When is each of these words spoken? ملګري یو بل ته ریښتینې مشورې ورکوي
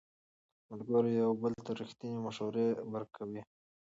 ملګري 0.69 1.11
یو 1.23 1.31
بل 1.41 1.53
ته 1.65 1.71
ریښتینې 1.79 2.17
مشورې 2.25 2.67
ورکوي 2.93 3.41